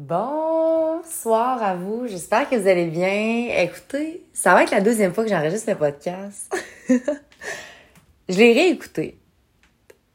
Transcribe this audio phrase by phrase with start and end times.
[0.00, 3.48] Bonsoir à vous, j'espère que vous allez bien.
[3.58, 6.56] Écoutez, ça va être la deuxième fois que j'enregistre le podcast.
[6.88, 9.18] je l'ai réécouté.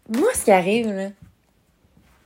[0.07, 1.11] Moi, ce qui arrive,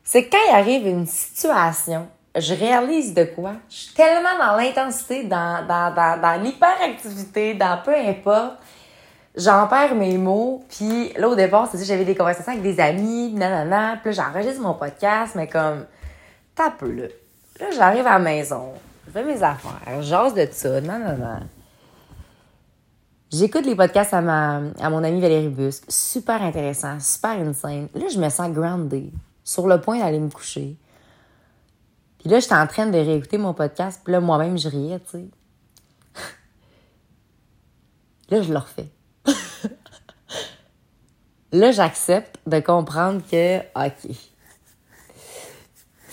[0.04, 2.08] c'est que quand il arrive une situation,
[2.38, 3.54] je réalise de quoi?
[3.72, 8.58] Je suis tellement dans l'intensité, dans, dans, dans, dans l'hyperactivité, dans peu importe.
[9.36, 13.34] J'en perds mes mots, puis là, au départ, c'est j'avais des conversations avec des amis,
[13.34, 15.88] nanana, puis là, j'enregistre mon podcast, mais comme,
[16.54, 17.08] t'as peu, là.
[17.60, 18.74] Là, j'arrive à la maison,
[19.08, 21.40] je fais mes affaires, j'ose de ça, non, non, non.
[23.32, 25.84] J'écoute les podcasts à, ma, à mon amie Valérie Busque.
[25.90, 27.90] Super intéressant, super insane.
[27.94, 29.12] Là, je me sens grounded,
[29.44, 30.78] sur le point d'aller me coucher.
[32.20, 35.12] Puis là, j'étais en train de réécouter mon podcast, puis là, moi-même, je riais, tu
[35.12, 35.28] sais.
[38.30, 38.90] là, je le refais.
[41.52, 44.16] là, j'accepte de comprendre que, OK,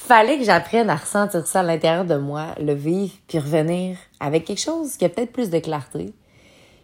[0.04, 4.44] fallait que j'apprenne à ressentir ça à l'intérieur de moi, le vivre, puis revenir avec
[4.44, 6.14] quelque chose qui a peut-être plus de clarté.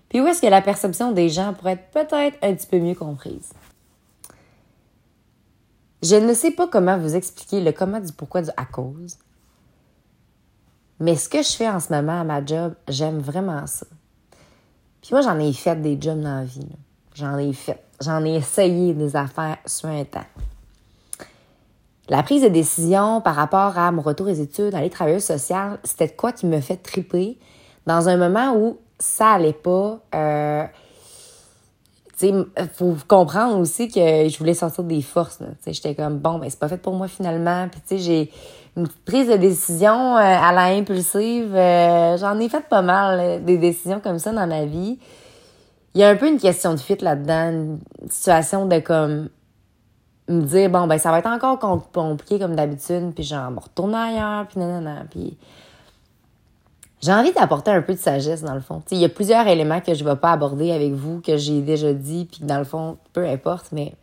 [0.09, 2.95] Puis où est-ce que la perception des gens pourrait être peut-être un petit peu mieux
[2.95, 3.53] comprise?
[6.03, 9.19] Je ne sais pas comment vous expliquer le comment du pourquoi du à cause.
[10.99, 13.87] Mais ce que je fais en ce moment à ma job, j'aime vraiment ça.
[15.03, 16.67] Puis moi, j'en ai fait des jobs dans la vie.
[17.15, 17.83] J'en ai fait.
[18.01, 20.27] J'en ai essayé des affaires sur un temps.
[22.11, 26.08] La prise de décision par rapport à mon retour aux études, aller travailler social, c'était
[26.08, 27.39] quoi qui me fait triper
[27.86, 30.00] dans un moment où ça allait pas.
[30.12, 30.64] Euh,
[32.20, 35.38] il faut comprendre aussi que je voulais sortir des forces.
[35.64, 37.69] J'étais comme, bon, ben c'est pas fait pour moi finalement.
[37.70, 38.33] Puis, tu sais, j'ai
[38.77, 41.55] une prise de décision euh, à la impulsive.
[41.55, 44.98] Euh, j'en ai fait pas mal, des décisions comme ça dans ma vie.
[45.94, 47.78] Il y a un peu une question de fit là-dedans, une
[48.11, 49.28] situation de comme,
[50.33, 51.59] me dire bon ben ça va être encore
[51.92, 55.37] compliqué comme d'habitude puis genre me retourner ailleurs puis nanana puis
[57.03, 58.83] j'ai envie d'apporter un peu de sagesse dans le fond.
[58.91, 61.62] Il y a plusieurs éléments que je ne vais pas aborder avec vous, que j'ai
[61.62, 63.94] déjà dit, puis dans le fond, peu importe, mais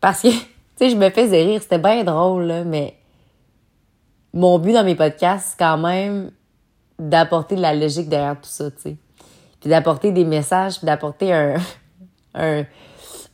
[0.00, 0.36] parce que, tu
[0.76, 2.96] sais, je me faisais rire, c'était bien drôle, là, mais
[4.32, 6.30] mon but dans mes podcasts, c'est quand même
[6.98, 8.96] d'apporter de la logique derrière tout ça, tu sais.
[9.60, 11.56] Puis d'apporter des messages, puis d'apporter un,
[12.34, 12.64] un,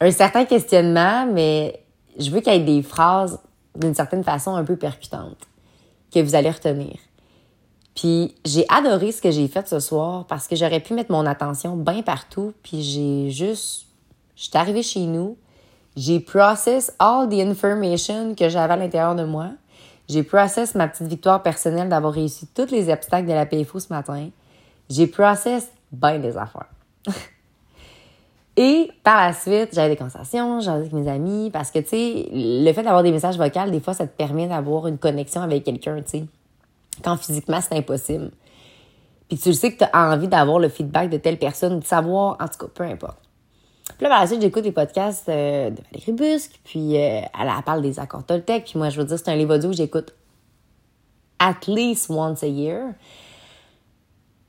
[0.00, 1.82] un certain questionnement, mais
[2.18, 3.40] je veux qu'il y ait des phrases
[3.76, 5.46] d'une certaine façon un peu percutantes
[6.12, 6.96] que vous allez retenir.
[7.94, 11.26] Puis j'ai adoré ce que j'ai fait ce soir parce que j'aurais pu mettre mon
[11.26, 13.86] attention bien partout, puis j'ai juste...
[14.36, 15.36] Je suis arrivée chez nous,
[15.96, 19.50] j'ai process all the information que j'avais à l'intérieur de moi.
[20.08, 23.92] J'ai process ma petite victoire personnelle d'avoir réussi tous les obstacles de la PFO ce
[23.92, 24.30] matin.
[24.88, 26.70] J'ai process bien des affaires.
[28.60, 32.28] Et par la suite, j'avais des conversations, j'avais avec mes amis, parce que, tu sais,
[32.32, 35.62] le fait d'avoir des messages vocaux, des fois, ça te permet d'avoir une connexion avec
[35.62, 36.24] quelqu'un, tu sais,
[37.04, 38.32] quand physiquement, c'est impossible.
[39.28, 42.36] Puis tu sais que tu as envie d'avoir le feedback de telle personne, de savoir,
[42.40, 43.20] en tout cas, peu importe.
[43.96, 47.62] Puis là, par la suite, j'écoute les podcasts euh, de Valérie Busque, puis euh, elle,
[47.64, 50.12] parle des accords Toltec, puis moi, je veux dire, c'est un livre audio que j'écoute
[51.38, 52.94] at least once a year.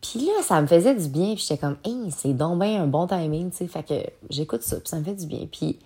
[0.01, 2.87] Puis là, ça me faisait du bien, puis j'étais comme, hey, c'est donc bien un
[2.87, 3.67] bon timing, tu sais.
[3.67, 3.95] Fait que
[4.29, 5.45] j'écoute ça, puis ça me fait du bien.
[5.51, 5.77] Puis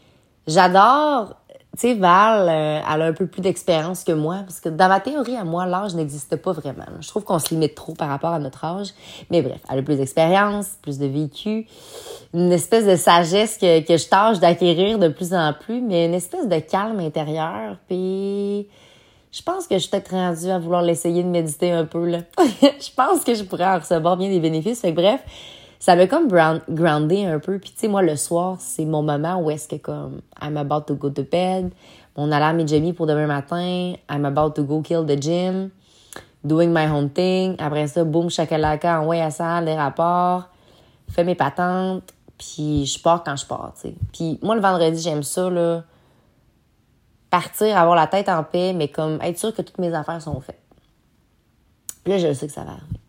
[0.45, 1.35] j'adore,
[1.75, 4.87] tu sais, Val, euh, elle a un peu plus d'expérience que moi, parce que dans
[4.87, 6.85] ma théorie, à moi, l'âge n'existe pas vraiment.
[6.99, 8.89] Je trouve qu'on se limite trop par rapport à notre âge.
[9.31, 11.65] Mais bref, elle a plus d'expérience, plus de vécu,
[12.35, 16.13] une espèce de sagesse que, que je tâche d'acquérir de plus en plus, mais une
[16.13, 18.67] espèce de calme intérieur, puis
[19.33, 22.19] je pense que je suis peut-être rendue à vouloir l'essayer de méditer un peu, là.
[22.37, 24.81] je pense que je pourrais en recevoir bien des bénéfices.
[24.81, 25.21] Fait que bref,
[25.79, 27.57] ça m'a comme groundé un peu.
[27.57, 30.81] Puis tu sais, moi, le soir, c'est mon moment où est-ce que comme I'm about
[30.81, 31.71] to go to bed,
[32.15, 35.71] mon alarme est déjà pour demain matin, I'm about to go kill the gym,
[36.43, 37.55] doing my own thing.
[37.57, 40.43] Après ça, boum, chakalaka, envoie à salle, les rapports,
[41.09, 42.03] fais mes patentes,
[42.37, 43.95] puis je pars quand je pars, tu sais.
[44.11, 45.85] Puis moi, le vendredi, j'aime ça, là
[47.33, 50.39] partir, avoir la tête en paix, mais comme être sûr que toutes mes affaires sont
[50.39, 50.61] faites.
[52.03, 52.99] Puis là, je sais que ça va arriver.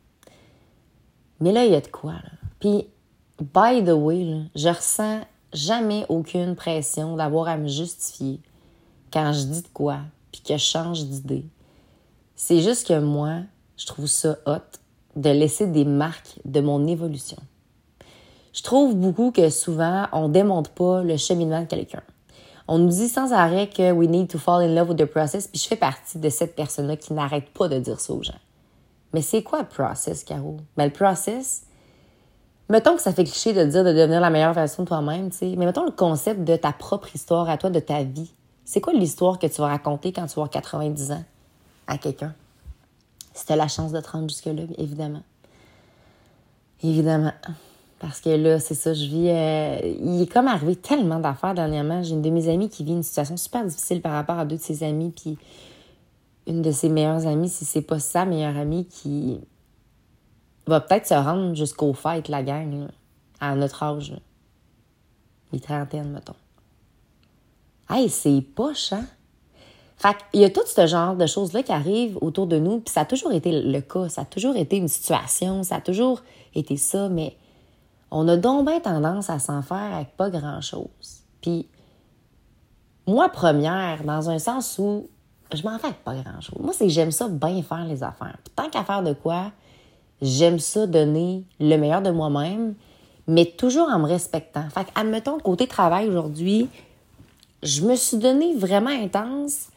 [1.41, 2.31] Mais là, il y a de quoi, là.
[2.59, 2.88] Puis,
[3.38, 5.21] by the way, là, je ressens
[5.53, 8.41] jamais aucune pression d'avoir à me justifier
[9.12, 9.99] quand je dis de quoi,
[10.32, 11.44] puis que je change d'idée.
[12.35, 13.41] C'est juste que moi,
[13.76, 14.79] je trouve ça hot
[15.17, 17.43] de laisser des marques de mon évolution.
[18.55, 22.03] Je trouve beaucoup que souvent, on démonte pas le cheminement de quelqu'un.
[22.66, 25.49] On nous dit sans arrêt que we need to fall in love with the process,
[25.49, 28.32] puis je fais partie de cette personne-là qui n'arrête pas de dire ça aux gens.
[29.12, 30.56] Mais c'est quoi le process, Caro?
[30.76, 31.62] Ben, le process,
[32.69, 35.38] mettons que ça fait cliché de dire de devenir la meilleure version de toi-même, tu
[35.38, 38.32] sais, mais mettons le concept de ta propre histoire à toi, de ta vie.
[38.64, 41.25] C'est quoi l'histoire que tu vas raconter quand tu vas avoir 90 ans?
[41.87, 42.34] à quelqu'un?
[43.34, 45.22] Si t'as la chance de te rendre jusque-là, évidemment.
[46.82, 47.32] Évidemment.
[48.05, 49.31] Parce que là, c'est ça, je vis.
[49.31, 52.03] Euh, il est comme arrivé tellement d'affaires dernièrement.
[52.03, 54.56] J'ai une de mes amies qui vit une situation super difficile par rapport à deux
[54.56, 55.11] de ses amis.
[55.11, 55.39] Puis
[56.47, 59.41] une de ses meilleures amies, si c'est pas sa meilleure amie, qui
[60.67, 62.89] va peut-être se rendre jusqu'au fait, la gang,
[63.41, 64.11] à notre âge.
[64.11, 64.19] Là.
[65.55, 66.35] Les trentaines, mettons.
[67.89, 69.07] Hey, c'est poche, hein?
[69.97, 72.93] Fait qu'il y a tout ce genre de choses-là qui arrivent autour de nous, puis
[72.93, 76.21] ça a toujours été le cas, ça a toujours été une situation, ça a toujours
[76.55, 77.39] été ça, mais
[78.14, 81.25] on a donc bien tendance à s'en faire avec pas grand-chose.
[81.43, 81.66] Puis,
[83.08, 85.08] moi, première, dans un sens où
[85.52, 86.61] je m'en fais avec pas grand-chose.
[86.61, 88.37] Moi, c'est que j'aime ça bien faire les affaires.
[88.55, 89.50] tant qu'à faire de quoi,
[90.22, 92.75] j'aime ça donner le meilleur de moi-même,
[93.26, 94.69] mais toujours en me respectant.
[94.70, 96.69] Fait admettons, côté travail aujourd'hui,
[97.64, 99.70] je me suis donné vraiment intense.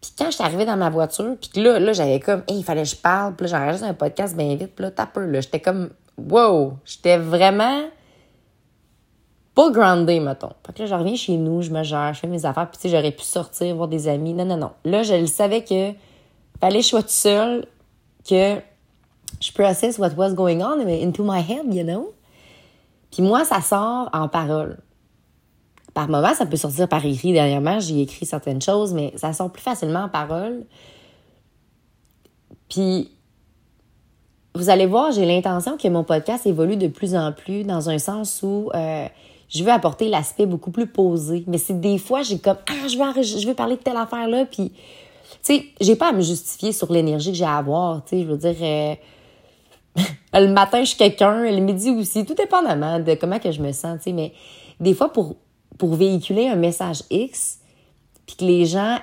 [0.00, 2.82] Puis quand je suis arrivée dans ma voiture, puis là, là j'avais comme, il fallait
[2.82, 5.90] que je parle, puis là, j'enregistre un podcast bien vite, puis là, là, j'étais comme,
[6.18, 7.84] wow, j'étais vraiment
[9.54, 10.52] pas groundée, mettons.
[10.64, 12.78] Fait que là, je reviens chez nous, je me gère, je fais mes affaires, puis
[12.78, 14.34] tu sais, j'aurais pu sortir, voir des amis.
[14.34, 14.70] Non, non, non.
[14.84, 15.92] Là, je savais que
[16.60, 17.66] fallait que je sois toute seule,
[18.28, 18.60] que
[19.40, 22.12] je process what was going on into my head, you know?
[23.10, 24.78] Puis moi, ça sort en parole.
[25.94, 27.32] Par moment, ça peut sortir par écrit.
[27.32, 30.66] Dernièrement, j'ai écrit certaines choses, mais ça sort plus facilement en parole.
[32.68, 33.10] Puis,
[34.58, 37.98] vous allez voir, j'ai l'intention que mon podcast évolue de plus en plus dans un
[37.98, 39.06] sens où euh,
[39.48, 41.44] je veux apporter l'aspect beaucoup plus posé.
[41.46, 44.46] Mais c'est des fois, j'ai comme, ah, je veux, je veux parler de telle affaire-là,
[44.46, 44.74] puis, tu
[45.42, 48.28] sais, j'ai pas à me justifier sur l'énergie que j'ai à avoir, tu sais, je
[48.28, 48.56] veux dire...
[48.60, 48.94] Euh,
[50.34, 53.70] le matin, je suis quelqu'un, le midi aussi, tout dépendamment de comment que je me
[53.70, 54.32] sens, tu sais, mais
[54.80, 55.36] des fois, pour,
[55.78, 57.60] pour véhiculer un message X,
[58.26, 58.98] puis que les gens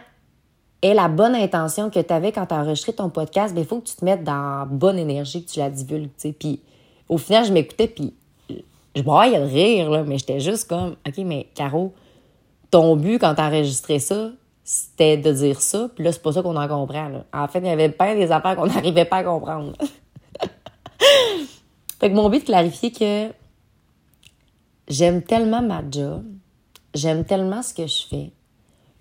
[0.94, 3.80] la bonne intention que tu avais quand tu as enregistré ton podcast, il ben, faut
[3.80, 6.10] que tu te mettes dans bonne énergie, que tu la divulgues.
[6.38, 6.62] Puis
[7.10, 8.14] au final, je m'écoutais, puis
[8.96, 11.94] je broyais de rire, là, mais j'étais juste comme, OK, mais Caro,
[12.72, 14.32] ton but quand tu enregistré ça,
[14.64, 17.26] c'était de dire ça, puis là, c'est pas ça qu'on en comprend, là.
[17.34, 19.74] En fait, il y avait pas des affaires qu'on n'arrivait pas à comprendre.
[22.00, 23.32] fait que mon but de clarifier que
[24.88, 26.24] j'aime tellement ma job,
[26.94, 28.32] j'aime tellement ce que je fais,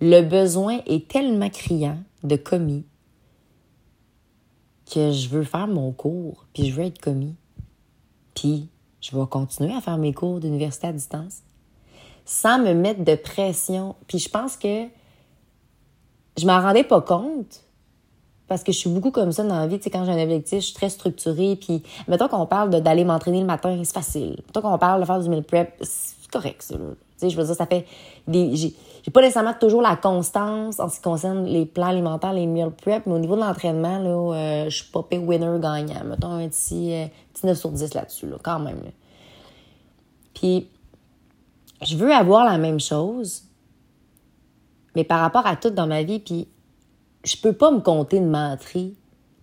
[0.01, 2.85] le besoin est tellement criant de commis
[4.91, 7.35] que je veux faire mon cours, puis je veux être commis.
[8.35, 8.69] Puis
[9.01, 11.41] je vais continuer à faire mes cours d'université à distance
[12.25, 13.95] sans me mettre de pression.
[14.07, 14.87] Puis je pense que
[16.37, 17.63] je m'en rendais pas compte
[18.47, 19.77] parce que je suis beaucoup comme ça dans la vie.
[19.77, 21.55] Tu sais, quand j'ai un objectif, je suis très structurée.
[21.55, 24.41] Puis, mettons qu'on parle d'aller m'entraîner le matin, c'est facile.
[24.45, 26.75] Mettons qu'on parle de faire du meal prep, c'est correct, ça.
[27.21, 27.85] Je veux dire, ça fait
[28.27, 28.55] des...
[28.55, 32.71] J'ai pas nécessairement toujours la constance en ce qui concerne les plans alimentaires, les meal
[32.71, 36.03] prep, mais au niveau de l'entraînement, là, euh, je suis pas pay winner gagnant.
[36.05, 38.79] Mettons un petit, euh, petit 9 sur 10 là-dessus, là, quand même.
[40.33, 40.67] Puis,
[41.81, 43.43] je veux avoir la même chose,
[44.95, 46.47] mais par rapport à tout dans ma vie, puis
[47.23, 48.95] je peux pas me compter de menterie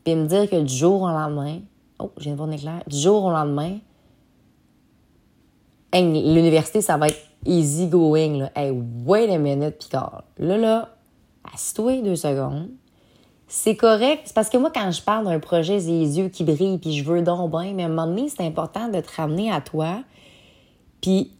[0.04, 1.60] puis me dire que du jour au lendemain,
[1.98, 3.78] oh, j'ai une bonne éclair, du jour au lendemain,
[5.94, 8.52] l'université, ça va être easy going, là.
[8.54, 8.70] Hey,
[9.04, 10.24] wait a minute, Picard.
[10.38, 10.88] Là, là,
[11.52, 12.68] assis-toi deux secondes.
[13.48, 14.22] C'est correct.
[14.24, 16.96] C'est parce que moi, quand je parle d'un projet, j'ai les yeux qui brillent, puis
[16.96, 19.60] je veux donc bien, mais à un moment donné, c'est important de te ramener à
[19.60, 20.02] toi.
[21.00, 21.32] Puis,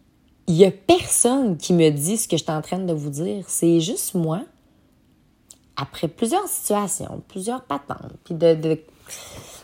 [0.47, 3.09] il y a personne qui me dit ce que je suis en train de vous
[3.09, 3.45] dire.
[3.47, 4.41] C'est juste moi
[5.75, 8.79] après plusieurs situations, plusieurs patentes, puis de,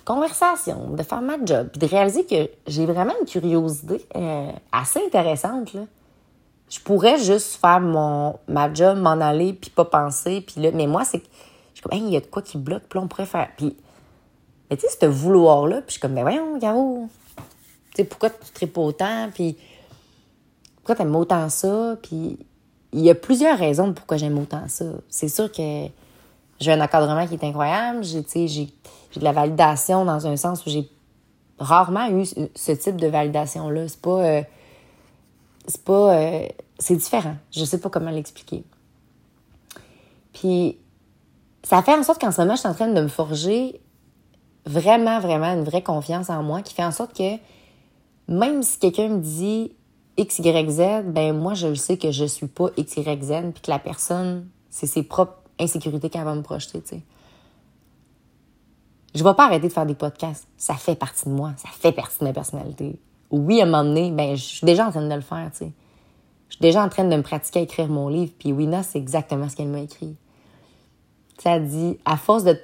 [0.06, 5.00] conversations, de faire ma job, puis de réaliser que j'ai vraiment une curiosité euh, assez
[5.06, 5.74] intéressante.
[5.74, 5.82] Là.
[6.70, 10.88] Je pourrais juste faire mon ma job, m'en aller, puis pas penser, puis là, mais
[10.88, 11.24] moi, c'est
[11.74, 13.48] je suis comme, il y a de quoi qui bloque, puis on pourrait faire.
[13.56, 13.76] Puis,
[14.70, 17.08] mais tu sais, ce vouloir-là, puis je suis comme, mais voyons, Garo,
[17.38, 17.44] tu
[17.96, 19.58] sais, pourquoi tu tripes autant, puis
[20.76, 22.38] pourquoi t'aimes autant ça, puis
[22.92, 24.86] il y a plusieurs raisons pourquoi j'aime autant ça.
[25.10, 25.88] C'est sûr que
[26.60, 28.04] j'ai un encadrement qui est incroyable.
[28.04, 28.66] J'ai, j'ai,
[29.16, 30.90] de la validation dans un sens où j'ai
[31.60, 33.88] rarement eu ce type de validation-là.
[33.88, 34.24] C'est pas.
[34.24, 34.42] Euh,
[35.70, 36.16] c'est pas.
[36.16, 36.48] Euh,
[36.80, 37.36] c'est différent.
[37.52, 38.64] Je sais pas comment l'expliquer.
[40.34, 40.78] Puis,
[41.64, 43.80] ça fait en sorte qu'en ce moment, je suis en train de me forger
[44.66, 47.38] vraiment, vraiment une vraie confiance en moi qui fait en sorte que
[48.28, 49.74] même si quelqu'un me dit
[50.18, 53.62] X, Y, Z, ben moi, je sais que je suis pas X, Y, Z, puis
[53.62, 57.02] que la personne, c'est ses propres insécurité qu'elle va me projeter, tu sais.
[59.16, 60.48] Je vais pas arrêter de faire des podcasts.
[60.56, 61.54] Ça fait partie de moi.
[61.58, 63.00] Ça fait partie de ma personnalité.
[63.32, 65.50] Oui, à un moment donné, ben, je suis déjà en train de le faire.
[65.60, 65.66] Je
[66.56, 68.32] suis déjà en train de me pratiquer à écrire mon livre.
[68.40, 70.16] Puis Wina, c'est exactement ce qu'elle m'a écrit.
[71.38, 72.58] Ça dit, à force de,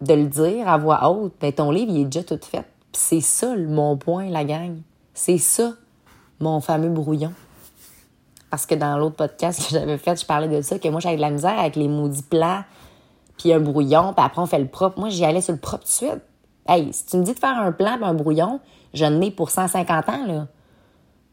[0.00, 2.64] le dire à voix haute, ben ton livre, il est déjà tout fait.
[2.92, 4.76] c'est ça, mon point, la gang.
[5.14, 5.72] C'est ça,
[6.40, 7.32] mon fameux brouillon.
[8.50, 11.16] Parce que dans l'autre podcast que j'avais fait, je parlais de ça, que moi, j'avais
[11.16, 12.64] de la misère avec les maudits plats,
[13.38, 15.00] puis un brouillon, puis après, on fait le propre.
[15.00, 16.22] Moi, j'y allais sur le propre tout de suite.
[16.68, 18.60] Hey, si tu me dis de faire un plan un brouillon,
[18.94, 20.46] je n'ai pour 150 ans, là.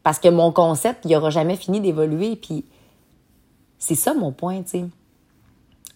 [0.02, 2.64] Parce que mon concept, il n'aura jamais fini d'évoluer, puis
[3.78, 4.84] c'est ça mon point, tu sais.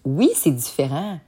[0.05, 1.19] Oui, c'est différent.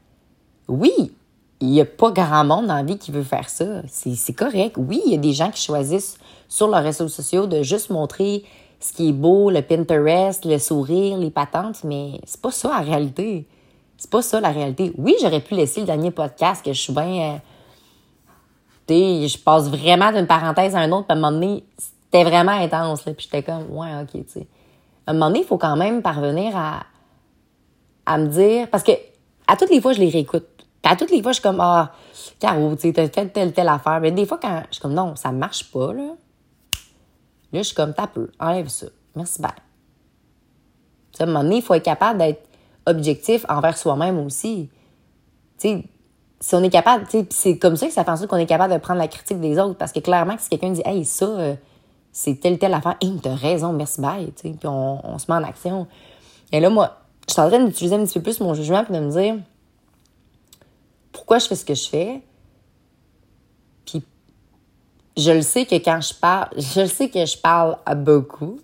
[0.68, 1.12] Oui,
[1.60, 3.82] il n'y a pas grand monde dans la vie qui veut faire ça.
[3.88, 4.76] C'est correct.
[4.78, 6.16] Oui, il y a des gens qui choisissent
[6.48, 8.44] sur leurs réseaux sociaux de juste montrer
[8.80, 12.78] ce qui est beau, le Pinterest, le sourire, les patentes, mais c'est pas ça la
[12.78, 13.46] réalité.
[13.98, 14.94] C'est pas ça la réalité.
[14.96, 17.42] Oui, j'aurais pu laisser le dernier podcast que je suis bien.
[18.94, 22.52] Je passe vraiment d'une parenthèse à un autre, puis à un moment donné, c'était vraiment
[22.52, 24.46] intense, là, puis j'étais comme, ouais, ok, tu sais.
[25.06, 26.84] À un moment donné, il faut quand même parvenir à,
[28.06, 28.92] à me dire, parce que
[29.46, 30.46] à toutes les fois, je les réécoute.
[30.82, 31.92] Puis à toutes les fois, je suis comme, ah,
[32.38, 34.00] Caro, tu sais, t'as fait telle, telle affaire.
[34.00, 36.14] Mais des fois, quand je suis comme, non, ça marche pas, là.
[37.52, 38.86] Là, je suis comme, t'as peu, enlève ça.
[39.16, 39.50] Merci, bye.
[41.18, 42.48] à un moment donné, il faut être capable d'être
[42.86, 44.70] objectif envers soi-même aussi.
[45.58, 45.84] Tu sais,
[46.40, 48.36] si on est capable, tu sais, c'est comme ça que ça fait en sorte qu'on
[48.36, 49.76] est capable de prendre la critique des autres.
[49.76, 51.54] Parce que clairement, si quelqu'un dit, hey, ça, euh,
[52.12, 55.36] c'est telle, telle affaire, hey, t'as raison, merci, bye, tu sais, puis on, se met
[55.36, 55.86] en action.
[56.50, 56.96] Et là, moi,
[57.28, 59.36] je suis en train d'utiliser un petit peu plus mon jugement puis de me dire
[61.12, 62.22] pourquoi je fais ce que je fais?
[63.84, 64.02] Puis
[65.16, 68.60] je le sais que quand je parle, je le sais que je parle à beaucoup.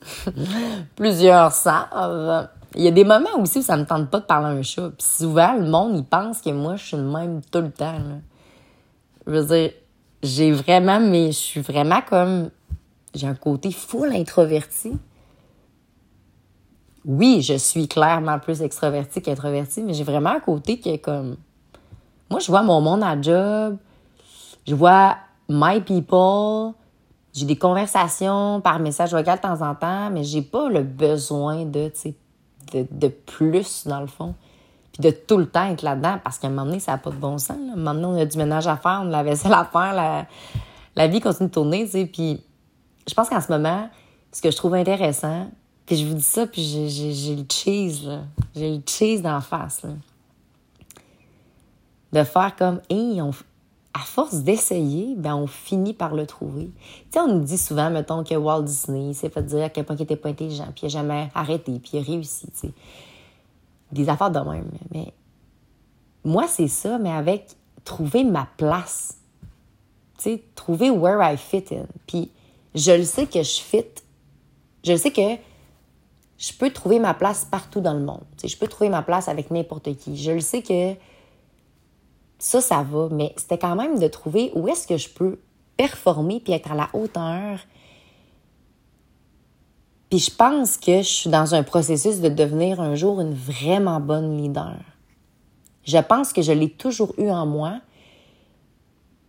[0.97, 2.49] Plusieurs savent.
[2.77, 4.63] Il y a des moments aussi où ça me tente pas de parler à un
[4.63, 4.91] chat.
[4.91, 7.95] Puis souvent, le monde, il pense que moi, je suis le même tout le temps.
[9.27, 9.71] Je veux dire,
[10.23, 12.51] j'ai vraiment, mais je suis vraiment comme.
[13.15, 14.93] J'ai un côté full introverti.
[17.07, 21.37] Oui, je suis clairement plus extrovertie qu'introvertie, mais j'ai vraiment un côté qui est comme.
[22.29, 23.79] Moi, je vois mon monde à job,
[24.67, 25.17] je vois
[25.49, 26.75] my people,
[27.33, 31.65] j'ai des conversations par message vocal de temps en temps, mais j'ai pas le besoin
[31.65, 31.91] de,
[32.73, 34.35] de, plus, dans le fond.
[34.93, 37.11] Puis de tout le temps être là-dedans, parce qu'à un moment donné, ça n'a pas
[37.11, 37.57] de bon sens.
[37.59, 37.77] Là.
[37.77, 40.27] Maintenant, on a du ménage à faire, on a la vaisselle à faire, la,
[40.95, 42.07] la vie continue de tourner, tu sais.
[42.07, 42.43] Puis
[43.07, 43.89] je pense qu'en ce moment,
[44.33, 45.51] ce que je trouve intéressant,
[45.85, 48.21] puis je vous dis ça, puis j'ai le cheese, là.
[48.55, 49.91] J'ai le cheese d'en face, là.
[52.13, 53.21] De faire comme, hey,
[53.97, 56.67] à force d'essayer, ben on finit par le trouver.
[56.67, 59.87] Tu sais, on nous dit souvent, mettons, que Walt Disney s'est fait dire à quel
[59.87, 62.59] point il était pas intelligent, puis il n'a jamais arrêté, puis il a réussi, tu
[62.59, 62.71] sais.
[63.93, 64.69] Des affaires de même.
[64.93, 65.15] Mais
[66.25, 69.17] moi, c'est ça, mais avec trouver ma place.
[70.19, 71.87] Tu sais, trouver where I fit in.
[72.07, 72.31] Puis
[72.75, 73.87] je le sais que je fit.
[74.85, 75.37] Je le sais que
[76.37, 78.25] je peux trouver ma place partout dans le monde.
[78.37, 80.19] Tu sais, je peux trouver ma place avec n'importe qui.
[80.19, 80.95] Je le sais que
[82.39, 85.39] ça, ça va, mais c'était quand même de trouver où est-ce que je peux
[85.77, 87.59] performer puis être à la hauteur.
[90.11, 94.01] Puis je pense que je suis dans un processus de devenir un jour une vraiment
[94.01, 94.77] bonne leader.
[95.85, 97.81] Je pense que je l'ai toujours eu en moi,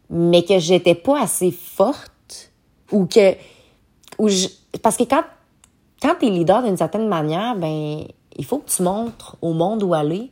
[0.09, 2.51] mais que j'étais pas assez forte
[2.91, 3.35] ou que
[4.17, 4.47] ou je,
[4.81, 5.23] parce que quand
[6.01, 8.03] quand tu es leader d'une certaine manière, ben
[8.35, 10.31] il faut que tu montres au monde où aller.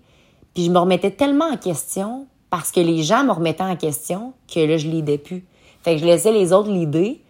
[0.54, 4.34] Puis je me remettais tellement en question parce que les gens me remettaient en question
[4.48, 5.46] que là, je lidais plus.
[5.82, 7.22] Fait que je laissais les autres l'idée.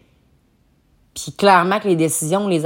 [1.14, 2.64] Puis clairement que les décisions, les,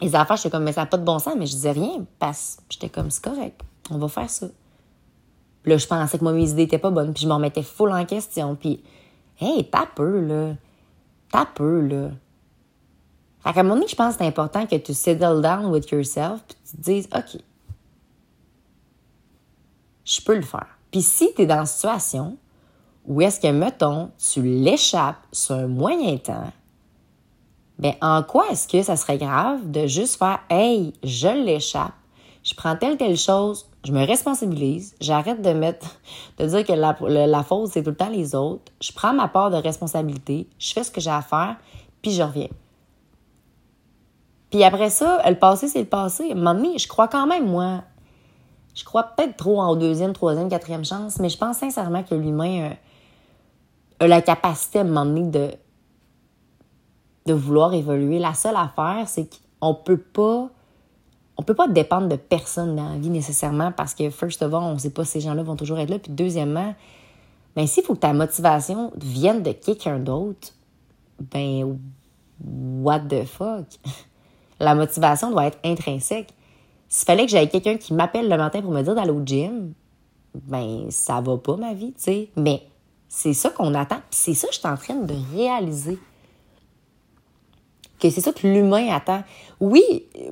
[0.00, 1.98] les affaires, j'étais comme, mais ça n'a pas de bon sens, mais je disais rien
[1.98, 2.26] que
[2.68, 3.60] j'étais comme, c'est correct,
[3.90, 4.48] on va faire ça.
[5.62, 7.62] Puis là, je pensais que moi, mes idées n'étaient pas bonnes, puis je me remettais
[7.62, 8.56] full en question.
[8.56, 8.82] Puis,
[9.40, 10.54] hey, t'as peu, là.
[11.30, 12.10] T'as peu, là.
[13.44, 15.90] Fait qu'à un moment donné, je pense que c'est important que tu settle down with
[15.90, 17.40] yourself, puis tu te dises, OK,
[20.04, 20.78] je peux le faire.
[20.92, 22.36] Puis si tu es dans une situation
[23.06, 26.52] où est-ce que, mettons, tu l'échappes sur un moyen temps,
[27.78, 31.94] ben en quoi est-ce que ça serait grave de juste faire Hey, je l'échappe,
[32.44, 35.98] je prends telle, telle chose, je me responsabilise, j'arrête de mettre,
[36.38, 36.96] de dire que la,
[37.26, 40.72] la faute, c'est tout le temps les autres, je prends ma part de responsabilité, je
[40.72, 41.56] fais ce que j'ai à faire,
[42.02, 42.48] puis je reviens.
[44.50, 46.30] Puis après ça, le passé, c'est le passé.
[46.30, 47.82] À je crois quand même, moi,
[48.74, 52.72] je crois peut-être trop en deuxième, troisième, quatrième chance, mais je pense sincèrement que l'humain
[54.00, 55.30] a, la capacité à un moment
[57.26, 58.18] de vouloir évoluer.
[58.18, 59.28] La seule affaire, c'est
[59.60, 60.48] qu'on peut pas.
[61.38, 64.62] On peut pas dépendre de personne dans la vie nécessairement parce que, first of all,
[64.64, 65.98] on sait pas si ces gens-là vont toujours être là.
[65.98, 66.74] Puis, deuxièmement,
[67.56, 70.48] ben, s'il faut que ta motivation vienne de quelqu'un d'autre,
[71.18, 71.78] ben,
[72.44, 73.66] what the fuck?
[74.60, 76.32] La motivation doit être intrinsèque.
[76.92, 79.72] S'il fallait que j'aille quelqu'un qui m'appelle le matin pour me dire d'aller au gym,
[80.34, 82.28] ben ça va pas ma vie, tu sais.
[82.36, 82.64] Mais
[83.08, 84.00] c'est ça qu'on attend.
[84.10, 85.98] c'est ça que je suis en train de réaliser.
[87.98, 89.24] Que c'est ça que l'humain attend.
[89.58, 89.82] Oui,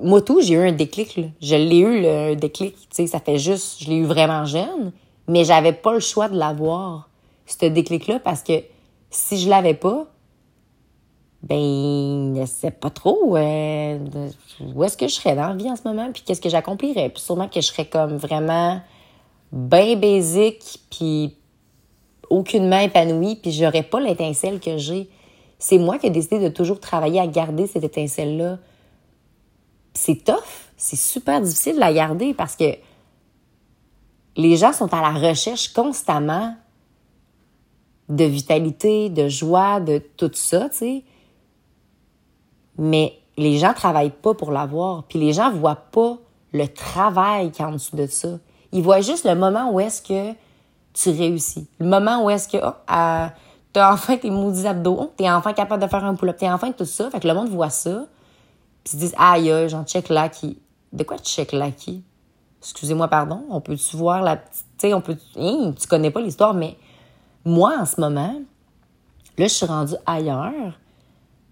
[0.02, 1.16] moi tout, j'ai eu un déclic.
[1.16, 1.28] Là.
[1.40, 2.76] Je l'ai eu, le déclic.
[2.76, 4.92] Tu sais, ça fait juste, je l'ai eu vraiment jeune,
[5.28, 7.08] mais j'avais pas le choix de l'avoir,
[7.46, 8.62] ce déclic-là, parce que
[9.08, 10.08] si je l'avais pas,
[11.42, 13.99] ben, je sais pas trop euh,
[14.75, 17.09] où est-ce que je serais dans la vie en ce moment, puis qu'est-ce que j'accomplirais.
[17.09, 18.80] Puis sûrement que je serais comme vraiment
[19.52, 21.37] bien basique, puis
[22.28, 25.09] aucunement épanouie, puis j'aurais pas l'étincelle que j'ai.
[25.59, 28.59] C'est moi qui ai décidé de toujours travailler à garder cette étincelle-là.
[29.94, 32.76] C'est tough, c'est super difficile de la garder parce que
[34.37, 36.54] les gens sont à la recherche constamment
[38.09, 41.04] de vitalité, de joie, de tout ça, tu sais.
[42.80, 46.16] Mais les gens travaillent pas pour l'avoir, puis les gens voient pas
[46.52, 48.38] le travail qui est en dessous de ça.
[48.72, 50.34] Ils voient juste le moment où est-ce que
[50.94, 51.68] tu réussis.
[51.78, 55.88] Le moment où est-ce que oh, t'as enfin tes maudits abdos, t'es enfin capable de
[55.88, 57.10] faire un pull-up, t'es enfin tout ça.
[57.10, 58.06] Fait que le monde voit ça,
[58.82, 60.58] puis ils disent aïe, j'en check qui.
[60.90, 62.02] De quoi tu check qui?
[62.60, 63.44] Excusez-moi, pardon.
[63.50, 64.64] On peut-tu voir la petite.
[64.78, 65.18] Tu on peut.
[65.37, 66.78] Hein, tu connais pas l'histoire, mais
[67.44, 68.40] moi, en ce moment,
[69.37, 70.78] là, je suis rendue ailleurs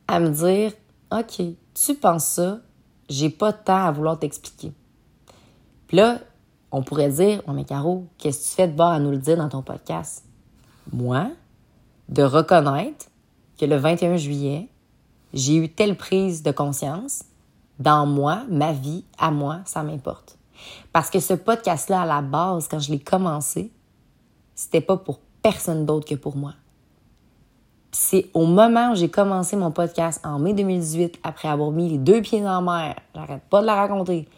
[0.07, 0.73] à me dire
[1.11, 1.43] OK,
[1.75, 2.59] tu penses ça,
[3.09, 4.73] j'ai pas de temps à vouloir t'expliquer.
[5.87, 6.19] Puis là,
[6.71, 9.17] on pourrait dire Oh, mais Caro, qu'est-ce que tu fais de bord à nous le
[9.19, 10.25] dire dans ton podcast
[10.93, 11.31] Moi,
[12.11, 13.07] de reconnaître
[13.59, 14.69] que le 21 juillet,
[15.33, 17.25] j'ai eu telle prise de conscience
[17.79, 20.37] dans moi, ma vie, à moi, ça m'importe.
[20.93, 23.73] Parce que ce podcast-là, à la base, quand je l'ai commencé,
[24.55, 26.55] c'était pas pour personne d'autre que pour moi.
[27.91, 31.99] C'est au moment où j'ai commencé mon podcast en mai 2018, après avoir mis les
[31.99, 34.29] deux pieds dans la mer, j'arrête pas de la raconter,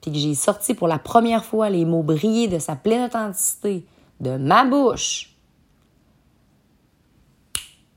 [0.00, 3.86] puis que j'ai sorti pour la première fois les mots brillés de sa pleine authenticité
[4.20, 5.34] de ma bouche.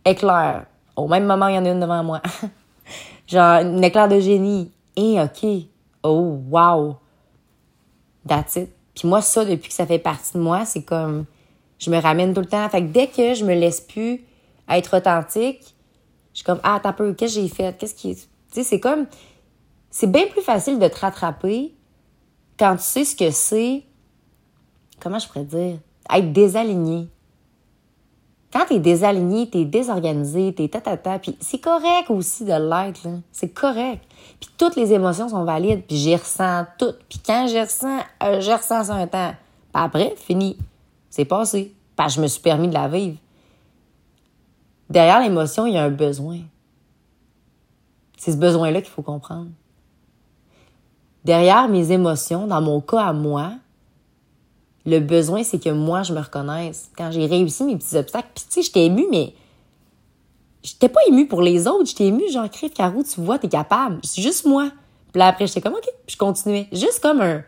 [0.05, 0.65] Éclair.
[0.95, 2.21] Au même moment, il y en a une devant moi.
[3.27, 4.71] Genre, un éclair de génie.
[4.95, 5.45] Et OK.
[6.03, 6.97] Oh, wow.
[8.27, 8.69] That's it.
[8.95, 11.25] Puis moi, ça, depuis que ça fait partie de moi, c'est comme
[11.79, 12.67] je me ramène tout le temps.
[12.69, 14.21] Fait que dès que je me laisse plus
[14.69, 15.75] être authentique,
[16.33, 17.77] je suis comme, ah, t'as peu, qu'est-ce que j'ai fait?
[17.77, 18.15] Qu'est-ce qui.
[18.15, 19.05] Tu sais, c'est comme.
[19.89, 21.73] C'est bien plus facile de te rattraper
[22.57, 23.83] quand tu sais ce que c'est.
[24.99, 25.79] Comment je pourrais dire?
[26.13, 27.09] Être désaligné.
[28.53, 33.11] Quand t'es désaligné, t'es désorganisé, t'es tatata, puis c'est correct aussi de l'être, là.
[33.31, 34.03] C'est correct.
[34.39, 36.99] Puis toutes les émotions sont valides, puis j'y ressens toutes.
[37.07, 39.33] Puis quand j'y ressens, euh, ressens ça un temps.
[39.73, 40.57] Puis après, fini.
[41.09, 41.73] C'est passé.
[41.97, 43.17] Que je me suis permis de la vivre.
[44.91, 46.39] Derrière l'émotion, il y a un besoin.
[48.17, 49.47] C'est ce besoin-là qu'il faut comprendre.
[51.23, 53.53] Derrière mes émotions, dans mon cas à moi,
[54.85, 56.91] le besoin, c'est que moi, je me reconnaisse.
[56.97, 59.33] Quand j'ai réussi mes petits obstacles, puis tu sais, j'étais émue, mais
[60.61, 61.85] j'étais pas émue pour les autres.
[61.85, 64.01] J'étais émue, genre, crève, Caro, tu vois, t'es capable.
[64.03, 64.71] C'est juste moi.
[65.13, 65.87] Puis là, après, j'étais comme, OK.
[66.05, 66.67] Puis je continuais.
[66.73, 67.43] Juste comme un,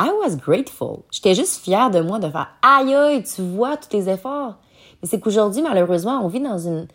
[0.00, 1.04] I was grateful.
[1.12, 4.56] J'étais juste fière de moi de faire aïe aïe, tu vois tous tes efforts.
[5.06, 6.86] C'est qu'aujourd'hui, malheureusement, on vit dans une.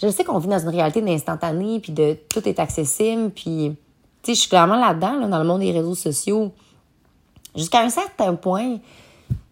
[0.00, 3.76] Je sais qu'on vit dans une réalité d'instantané, puis de tout est accessible, puis
[4.22, 6.52] tu sais, je suis clairement là-dedans, là, dans le monde des réseaux sociaux,
[7.56, 8.78] jusqu'à un certain point.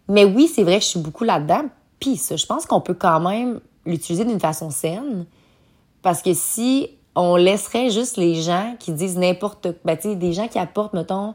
[0.09, 1.65] Mais oui, c'est vrai que je suis beaucoup là-dedans.
[2.01, 5.27] Puis ça, je pense qu'on peut quand même l'utiliser d'une façon saine,
[6.03, 10.17] parce que si on laisserait juste les gens qui disent n'importe quoi, ben, tu sais,
[10.17, 11.35] des gens qui apportent, mettons,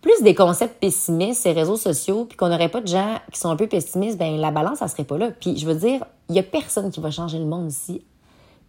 [0.00, 3.50] plus des concepts pessimistes, ces réseaux sociaux, puis qu'on n'aurait pas de gens qui sont
[3.50, 5.30] un peu pessimistes, ben la balance, ça serait pas là.
[5.30, 8.02] Puis je veux dire, il y a personne qui va changer le monde ici.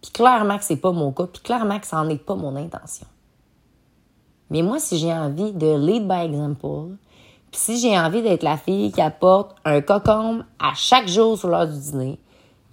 [0.02, 2.56] Puis clairement que c'est pas mon cas, puis clairement que ça n'en est pas mon
[2.56, 3.06] intention.
[4.50, 6.96] Mais moi, si j'ai envie de lead by example,
[7.50, 11.48] puis si j'ai envie d'être la fille qui apporte un cocombe à chaque jour sur
[11.48, 12.18] l'heure du dîner,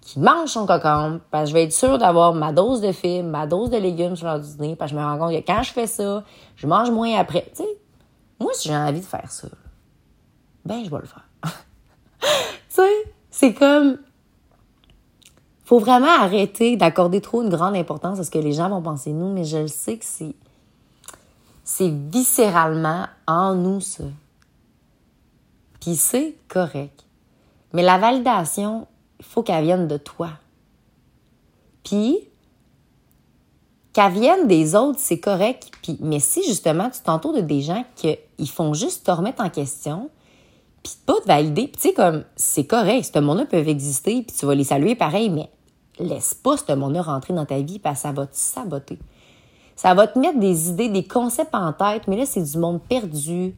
[0.02, 3.30] qui mange son cocombe, parce que je vais être sûre d'avoir ma dose de fibres,
[3.30, 5.46] ma dose de légumes sur l'heure du dîner, parce que je me rends compte que
[5.46, 6.24] quand je fais ça,
[6.56, 7.46] je mange moins après.
[7.56, 7.70] Tu sais,
[8.40, 9.48] moi, si j'ai envie de faire ça,
[10.66, 11.28] ben, je vais le faire.
[12.22, 12.28] tu
[12.70, 13.98] sais, c'est comme.
[15.66, 19.12] Faut vraiment arrêter d'accorder trop une grande importance à ce que les gens vont penser
[19.12, 20.36] nous, mais je le sais que c'est.
[21.64, 24.06] C'est viscéralement en nous, ça.
[25.80, 27.06] Puis c'est correct.
[27.74, 28.88] Mais la validation,
[29.20, 30.32] il faut qu'elle vienne de toi.
[31.84, 32.29] Puis,
[34.00, 35.70] qu'elle vienne des autres, c'est correct.
[35.82, 39.50] Puis, mais si justement tu t'entoures de des gens qui font juste te remettre en
[39.50, 40.10] question,
[40.84, 44.36] puis pas te valider, puis tu sais, comme c'est correct, ce monde-là peut exister, puis
[44.38, 45.50] tu vas les saluer pareil, mais
[46.00, 49.00] laisse pas ce monde-là rentrer dans ta vie parce que ça va te saboter.
[49.76, 52.80] Ça va te mettre des idées, des concepts en tête, mais là, c'est du monde
[52.82, 53.56] perdu.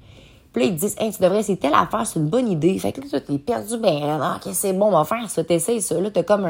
[0.53, 2.77] Puis là, ils te disent, hey, tu devrais essayer telle affaire, c'est une bonne idée.
[2.79, 5.43] Fait que là, tu t'es perdu, ben, ah, ok, c'est bon, on va faire ça,
[5.43, 5.99] t'essayes ça.
[5.99, 6.47] Là, t'as comme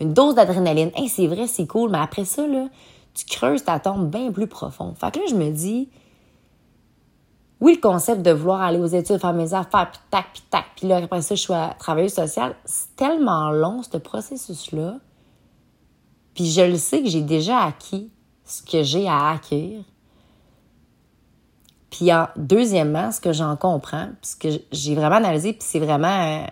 [0.00, 0.90] une dose d'adrénaline.
[0.94, 2.68] Hey, c'est vrai, c'est cool, mais après ça, là,
[3.14, 4.94] tu creuses ta tombe bien plus profond.
[4.94, 5.88] Fait que là, je me dis,
[7.60, 10.64] oui, le concept de vouloir aller aux études, faire mes affaires, puis tac, puis tac,
[10.76, 14.96] puis là, après ça, je suis à travailler social, c'est tellement long, ce processus-là.
[16.34, 18.10] Puis je le sais que j'ai déjà acquis
[18.44, 19.84] ce que j'ai à acquérir.
[21.90, 26.42] Puis en, deuxièmement, ce que j'en comprends, ce que j'ai vraiment analysé, puis c'est vraiment...
[26.42, 26.46] Euh,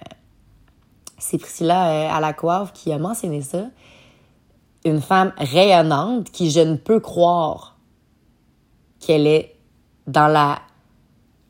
[1.18, 3.66] c'est Priscilla euh, à la coiffe qui a mentionné ça.
[4.84, 7.76] Une femme rayonnante qui, je ne peux croire
[8.98, 9.54] qu'elle est
[10.06, 10.58] dans la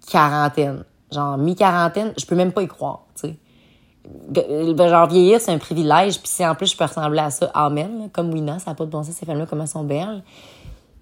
[0.09, 0.85] quarantaine.
[1.13, 3.37] Genre, mi-quarantaine, je peux même pas y croire, tu sais.
[4.29, 7.51] Ben, genre, vieillir, c'est un privilège, puis si en plus je peux ressembler à ça,
[7.55, 10.23] amen, comme Wina, ça n'a pas de bon sens, ces femmes-là, comment elles sont belles.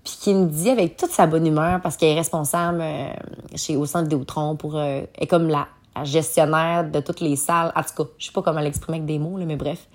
[0.04, 3.08] Puis qui me dit avec toute sa bonne humeur, parce qu'elle est responsable euh,
[3.54, 4.76] chez au centre Vidéotron pour...
[4.76, 5.68] Euh, elle est comme la,
[6.04, 7.72] gestionnaire de toutes les salles.
[7.74, 9.88] En tout cas, je sais pas comment l'exprimer avec des mots, mais bref.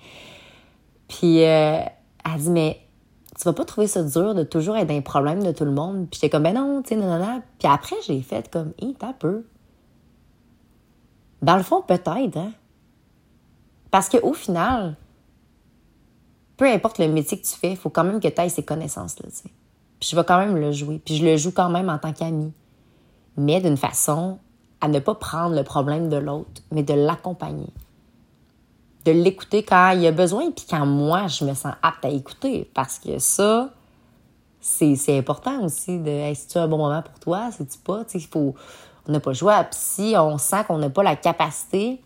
[1.08, 1.78] Puis euh,
[2.24, 2.80] elle dit, mais
[3.36, 5.72] tu vas pas trouver ça dur de toujours être dans les problèmes de tout le
[5.72, 6.08] monde?
[6.10, 7.42] Puis j'étais comme, ben non, tu sais, non, non, non.
[7.58, 9.44] Puis après, j'ai fait comme, hé, t'as peu.
[11.42, 12.52] Dans le fond, peut-être, hein.
[13.90, 14.96] Parce qu'au final,
[16.56, 18.64] peu importe le métier que tu fais, il faut quand même que tu aies ces
[18.64, 19.28] connaissances-là.
[20.00, 21.00] Puis je vais quand même le jouer.
[21.04, 22.52] Puis je le joue quand même en tant qu'ami.
[23.36, 24.38] Mais d'une façon
[24.80, 27.72] à ne pas prendre le problème de l'autre, mais de l'accompagner
[29.04, 32.08] de l'écouter quand il y a besoin, puis quand moi, je me sens apte à
[32.08, 32.70] écouter.
[32.74, 33.70] Parce que ça,
[34.60, 38.04] c'est important aussi de est-ce que tu un bon moment pour toi, c'est-tu pas?
[38.14, 38.54] Il faut.
[39.06, 39.62] On n'a pas le choix.
[39.64, 42.00] Puis si on sent qu'on n'a pas la capacité,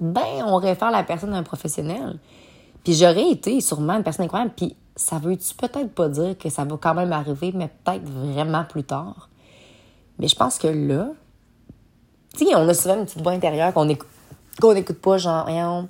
[0.00, 2.18] ben, on réfère la personne à un professionnel.
[2.82, 4.52] Puis j'aurais été sûrement une personne incroyable.
[4.56, 8.64] Puis ça veut-tu peut-être pas dire que ça va quand même arriver, mais peut-être vraiment
[8.64, 9.28] plus tard.
[10.18, 11.10] Mais je pense que là,
[12.36, 14.09] tu on a souvent une petite voix intérieure qu'on écoute
[14.60, 15.88] qu'on n'écoute pas, genre, rien,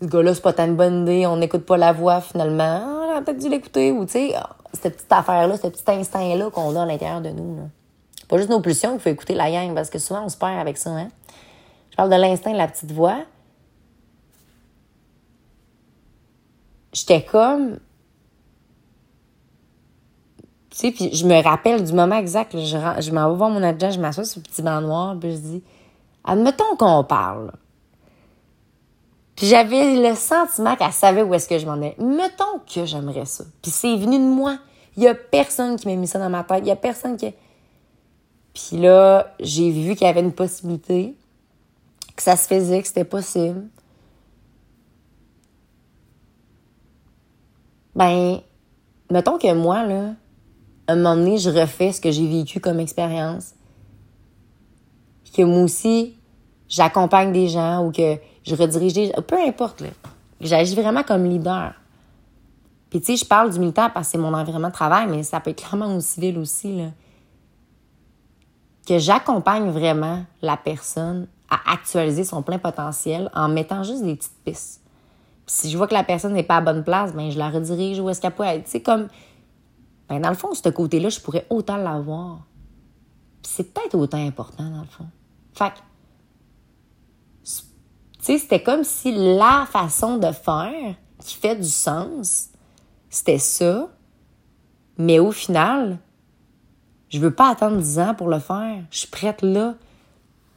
[0.00, 3.06] ce gars-là, c'est pas tant une bonne idée, on n'écoute pas la voix finalement, ah,
[3.08, 6.50] on a peut-être dû l'écouter, ou tu sais, ah, cette petite affaire-là, ce petit instinct-là
[6.50, 7.56] qu'on a à l'intérieur de nous.
[7.56, 7.62] Là.
[8.28, 10.58] Pas juste nos pulsions qu'il faut écouter la gang, parce que souvent on se perd
[10.58, 10.90] avec ça.
[10.90, 11.08] Hein?
[11.90, 13.18] Je parle de l'instinct de la petite voix.
[16.92, 17.78] J'étais comme.
[20.70, 23.62] Tu sais, puis je me rappelle du moment exact, je, je m'en vais voir mon
[23.62, 25.62] adjoint, je m'assois sur le petit banc noir, puis je dis
[26.24, 27.52] Admettons qu'on parle.
[29.36, 31.96] Puis j'avais le sentiment qu'elle savait où est-ce que je m'en allais.
[31.98, 33.44] Mettons que j'aimerais ça.
[33.62, 34.58] Puis c'est venu de moi.
[34.96, 36.60] Il y a personne qui m'a mis ça dans ma tête.
[36.62, 37.32] Il y a personne qui...
[38.54, 41.16] Puis là, j'ai vu qu'il y avait une possibilité,
[42.14, 43.66] que ça se faisait, que c'était possible.
[47.96, 48.38] Ben,
[49.10, 50.14] mettons que moi, là,
[50.86, 53.54] à un moment donné, je refais ce que j'ai vécu comme expérience.
[55.36, 56.16] Que moi aussi,
[56.68, 59.88] j'accompagne des gens ou que je redirige des peu importe, là.
[60.40, 61.74] J'agis vraiment comme leader.
[62.90, 65.22] Puis, tu sais, je parle du militaire parce que c'est mon environnement de travail, mais
[65.22, 66.90] ça peut être clairement au civil aussi, là.
[68.86, 74.44] Que j'accompagne vraiment la personne à actualiser son plein potentiel en mettant juste des petites
[74.44, 74.82] pistes.
[75.46, 77.50] Puis si je vois que la personne n'est pas à bonne place, ben je la
[77.50, 78.64] redirige où est-ce qu'elle peut être.
[78.64, 79.08] Tu sais, comme...
[80.08, 82.40] Ben, dans le fond, ce côté-là, je pourrais autant l'avoir.
[83.42, 85.06] C'est peut-être autant important, dans le fond.
[85.54, 85.72] Fait
[88.24, 92.48] sais, c'était comme si la façon de faire qui fait du sens,
[93.08, 93.88] c'était ça.
[94.98, 95.98] Mais au final,
[97.08, 98.82] je veux pas attendre 10 ans pour le faire.
[98.90, 99.74] Je suis prête là.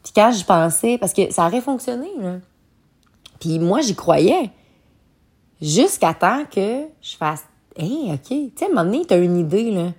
[0.04, 2.38] Puis quand j'y pensais, parce que ça aurait fonctionné, là.
[3.40, 4.52] Puis moi, j'y croyais.
[5.62, 7.44] Jusqu'à temps que je fasse
[7.76, 8.28] Hey, OK.
[8.28, 9.92] Tu sais, à un moment donné, t'as une idée, là.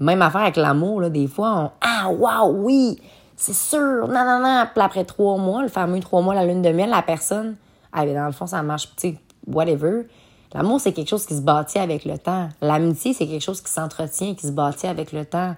[0.00, 3.00] Même affaire avec l'amour, des fois, on Ah, waouh, oui!
[3.42, 4.64] C'est sûr, non, non, non.
[4.76, 7.56] Après trois mois, le fameux trois mois, la lune de miel, la personne,
[7.92, 10.06] ah, dans le fond, ça marche, tu whatever.
[10.54, 12.48] L'amour, c'est quelque chose qui se bâtit avec le temps.
[12.60, 15.56] L'amitié, c'est quelque chose qui s'entretient, qui se bâtit avec le temps.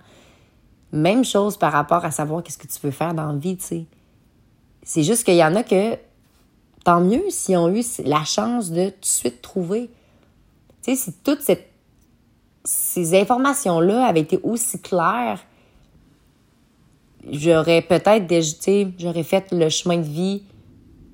[0.92, 3.64] Même chose par rapport à savoir qu'est-ce que tu veux faire dans la vie, tu
[3.64, 3.84] sais.
[4.82, 5.98] C'est juste qu'il y en a que,
[6.84, 9.90] tant mieux s'ils ont eu la chance de tout de suite trouver.
[10.82, 11.42] Tu sais, si toutes
[12.64, 15.40] ces informations-là avaient été aussi claires
[17.30, 18.26] j'aurais peut-être
[18.98, 20.42] j'aurais fait le chemin de vie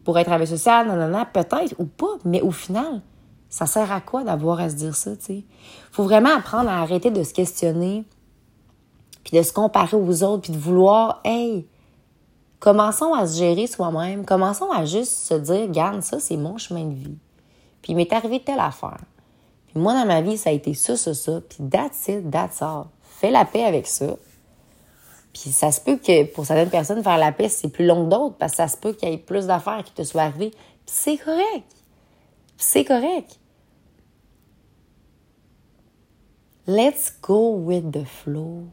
[0.04, 3.02] pour être avec social, non, peut-être ou pas, mais au final,
[3.48, 5.44] ça sert à quoi d'avoir à se dire ça, tu sais?
[5.92, 8.04] Faut vraiment apprendre à arrêter de se questionner,
[9.24, 11.66] puis de se comparer aux autres, puis de vouloir, hey,
[12.60, 16.84] commençons à se gérer soi-même, commençons à juste se dire, garde, ça, c'est mon chemin
[16.84, 17.18] de vie.
[17.82, 19.00] Puis il m'est arrivé telle affaire.
[19.68, 22.62] Puis moi, dans ma vie, ça a été ça, ça, ça, puis that's it, that's
[22.62, 22.86] all.
[23.02, 24.16] Fais la paix avec ça,
[25.32, 28.10] Puis ça se peut que pour certaines personnes, faire la paix, c'est plus long que
[28.10, 30.50] d'autres parce que ça se peut qu'il y ait plus d'affaires qui te soient arrivées.
[30.50, 31.76] Puis c'est correct.
[32.56, 33.38] C'est correct.
[36.66, 38.68] Let's go with the flow.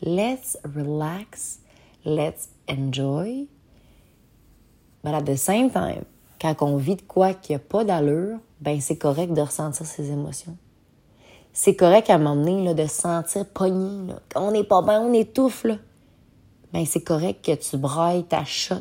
[0.00, 1.58] Let's relax.
[2.04, 3.48] Let's enjoy.
[5.02, 6.04] But at the same time,
[6.40, 10.10] quand on vit de quoi qui a pas d'allure, ben c'est correct de ressentir ses
[10.10, 10.56] émotions.
[11.60, 14.14] C'est correct à un moment donné là, de se sentir pogné.
[14.36, 15.64] On n'est pas bien, on étouffe.
[15.64, 15.74] Là.
[16.72, 18.76] Ben c'est correct que tu brailles ta shot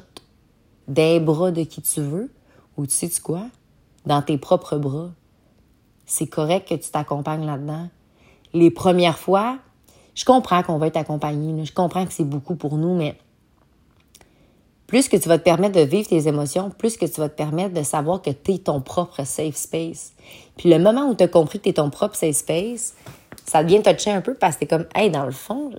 [0.88, 2.32] des bras de qui tu veux,
[2.78, 3.42] ou tu sais -tu quoi,
[4.06, 5.10] dans tes propres bras.
[6.06, 7.88] C'est correct que tu t'accompagnes là-dedans.
[8.54, 9.58] Les premières fois,
[10.14, 11.66] je comprends qu'on va être accompagné.
[11.66, 13.18] Je comprends que c'est beaucoup pour nous, mais
[14.88, 17.36] plus que tu vas te permettre de vivre tes émotions, plus que tu vas te
[17.36, 20.14] permettre de savoir que tu es ton propre safe space.
[20.56, 22.96] Puis le moment où tu as compris que tu es ton propre safe space,
[23.46, 25.72] ça devient touché un peu parce que tu comme, hey, dans le fond,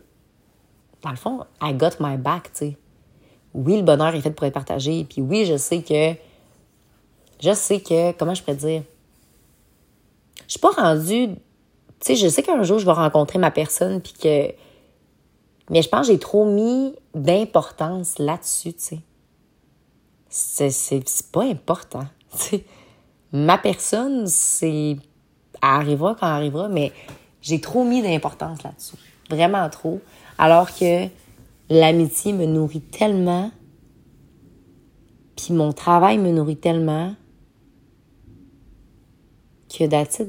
[1.02, 2.76] dans le fond, I got my back, tu sais.
[3.54, 5.04] Oui, le bonheur est fait pour être partagé.
[5.08, 6.12] Puis oui, je sais que,
[7.40, 8.82] je sais que, comment je pourrais dire,
[10.46, 11.34] je suis pas rendue, tu
[12.00, 14.52] sais, je sais qu'un jour je vais rencontrer ma personne puis que
[15.70, 19.00] mais je pense que j'ai trop mis d'importance là-dessus, tu
[20.30, 20.70] sais.
[20.70, 22.04] C'est pas important.
[23.32, 24.96] Ma personne, c'est.
[25.60, 26.92] Elle arrivera quand elle arrivera, mais
[27.42, 28.96] j'ai trop mis d'importance là-dessus.
[29.28, 30.00] Vraiment trop.
[30.38, 31.06] Alors que
[31.68, 33.50] l'amitié me nourrit tellement,
[35.36, 37.14] puis mon travail me nourrit tellement,
[39.68, 39.84] que.
[39.84, 40.28] That's it,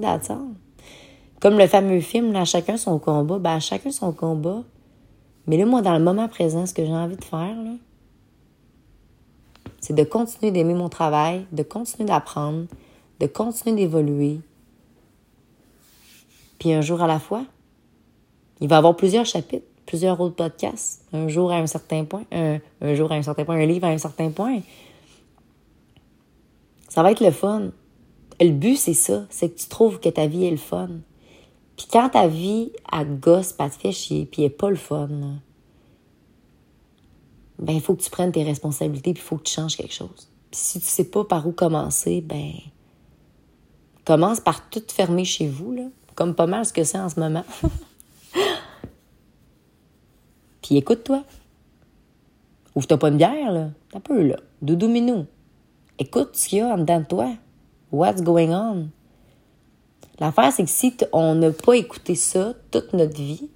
[0.00, 0.54] that's all.
[1.40, 4.62] Comme le fameux film, là, chacun son combat, ben, chacun son combat.
[5.46, 7.72] Mais là, moi, dans le moment présent, ce que j'ai envie de faire, là,
[9.80, 12.66] c'est de continuer d'aimer mon travail, de continuer d'apprendre,
[13.18, 14.40] de continuer d'évoluer.
[16.58, 17.46] Puis un jour à la fois,
[18.60, 21.06] il va y avoir plusieurs chapitres, plusieurs autres podcasts.
[21.14, 23.86] Un jour à un certain point, un, un jour à un certain point, un livre
[23.86, 24.60] à un certain point.
[26.90, 27.70] Ça va être le fun.
[28.38, 30.90] Le but, c'est ça, c'est que tu trouves que ta vie est le fun.
[31.80, 34.76] Puis quand ta vie, à gosse, pas te fait chier, puis elle est pas le
[34.76, 35.08] fun,
[37.58, 39.94] ben il faut que tu prennes tes responsabilités, puis il faut que tu changes quelque
[39.94, 40.28] chose.
[40.50, 42.52] Puis si tu sais pas par où commencer, ben
[44.04, 45.84] commence par tout fermer chez vous, là,
[46.16, 47.44] comme pas mal ce que c'est en ce moment.
[50.60, 51.24] puis écoute-toi.
[52.74, 53.70] Ouvre-toi pas une bière, là.
[53.90, 54.36] T'as peu, là.
[54.60, 55.24] Doudou minou.
[55.98, 57.34] Écoute ce qu'il y a en dedans de toi.
[57.90, 58.90] What's going on?
[60.20, 63.48] L'affaire, c'est que si on n'a pas écouté ça toute notre vie,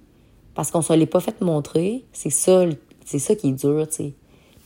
[0.55, 2.65] parce qu'on ne se l'est pas fait montrer, c'est ça,
[3.05, 4.13] qui est dur, tu sais.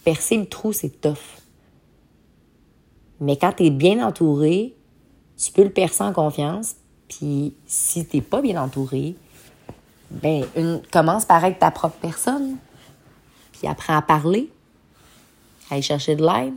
[0.05, 1.17] Percer le trou, c'est tough.
[3.19, 4.75] Mais quand tu bien entouré,
[5.38, 6.75] tu peux le percer en confiance.
[7.09, 9.15] Puis si tu n'es pas bien entouré,
[10.09, 10.45] ben
[10.91, 12.55] commence par être ta propre personne.
[13.51, 14.49] Puis apprends à parler,
[15.69, 16.53] à aller chercher de l'aide.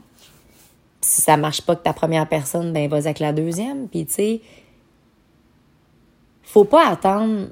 [1.00, 3.88] si ça marche pas que ta première personne, ben vas avec la deuxième.
[3.88, 4.40] Puis tu
[6.42, 7.48] faut pas attendre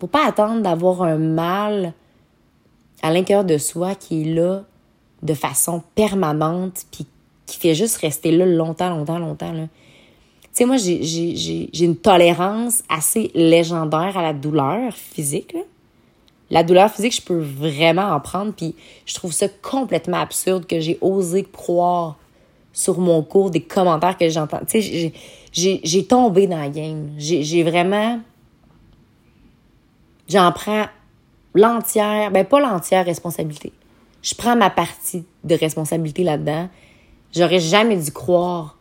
[0.00, 1.94] faut pas attendre d'avoir un mal
[3.02, 4.64] à l'intérieur de soi qui est là
[5.22, 7.06] de façon permanente puis
[7.46, 9.52] qui fait juste rester là longtemps, longtemps, longtemps.
[9.52, 9.68] Tu
[10.52, 15.54] sais, moi, j'ai une tolérance assez légendaire à la douleur physique.
[16.50, 18.74] La douleur physique, je peux vraiment en prendre, puis
[19.06, 22.16] je trouve ça complètement absurde que j'ai osé croire
[22.72, 24.60] sur mon cours des commentaires que j'entends.
[24.66, 25.12] Tu sais,
[25.54, 27.12] j'ai tombé dans la game.
[27.16, 28.20] J'ai vraiment.
[30.28, 30.86] J'en prends
[31.54, 33.72] l'entière, ben pas l'entière responsabilité.
[34.22, 36.68] Je prends ma partie de responsabilité là-dedans.
[37.32, 38.78] J'aurais jamais dû croire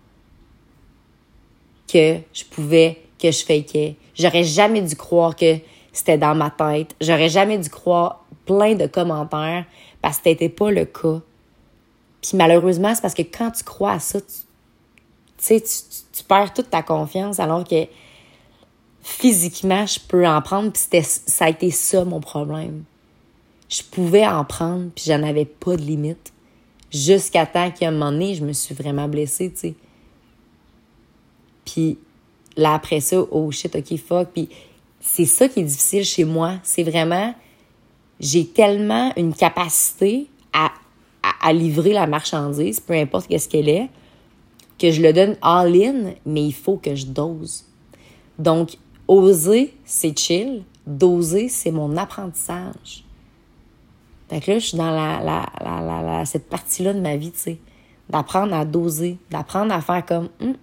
[1.91, 3.95] que je pouvais, que je fakeais.
[4.15, 5.57] J'aurais jamais dû croire que
[5.91, 6.95] c'était dans ma tête.
[7.01, 9.65] J'aurais jamais dû croire plein de commentaires
[10.01, 11.21] parce que c'était pas le cas.
[12.21, 14.27] Puis malheureusement, c'est parce que quand tu crois à ça, tu
[15.43, 17.85] sais, tu, perds toute ta confiance alors que
[19.01, 22.83] physiquement, je peux en prendre, puis ça a été ça mon problème.
[23.69, 26.31] Je pouvais en prendre, puis j'en avais pas de limite.
[26.91, 29.73] Jusqu'à temps qu'à un moment donné, je me suis vraiment blessée, tu.
[31.65, 31.97] Puis
[32.55, 34.29] là, après ça, oh shit, ok, fuck.
[34.29, 34.47] Puis
[34.99, 36.55] c'est ça qui est difficile chez moi.
[36.63, 37.33] C'est vraiment,
[38.19, 43.89] j'ai tellement une capacité à livrer la marchandise, peu importe qu'est-ce qu'elle est,
[44.79, 47.65] que je le donne all-in, mais il faut que je dose.
[48.39, 50.63] Donc, oser, c'est chill.
[50.85, 53.05] Doser, c'est mon apprentissage.
[54.29, 57.31] Fait que là, je suis dans la, la, la, la cette partie-là de ma vie,
[57.31, 57.57] tu sais.
[58.09, 60.55] D'apprendre à doser, d'apprendre à faire comme, hum,